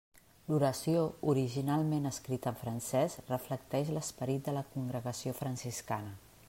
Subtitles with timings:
[0.51, 1.03] L'oració,
[1.33, 6.17] originalment escrita en francès, reflecteix l'esperit de la congregació franciscana.